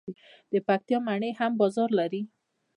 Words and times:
د 0.51 0.53
پکتیا 0.67 0.97
مڼې 1.07 1.31
هم 1.39 1.51
بازار 1.61 1.89
لري. 1.99 2.21